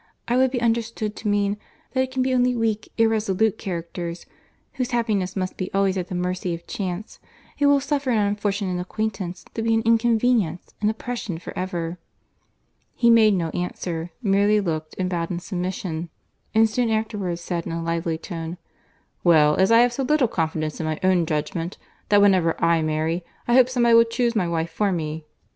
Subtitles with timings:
[0.27, 1.59] I would be understood to mean,
[1.93, 4.25] that it can be only weak, irresolute characters,
[4.73, 7.19] (whose happiness must be always at the mercy of chance,)
[7.59, 11.99] who will suffer an unfortunate acquaintance to be an inconvenience, an oppression for ever."
[12.95, 16.09] He made no answer; merely looked, and bowed in submission;
[16.55, 18.57] and soon afterwards said, in a lively tone,
[19.23, 21.77] "Well, I have so little confidence in my own judgment,
[22.09, 25.27] that whenever I marry, I hope some body will chuse my wife for me.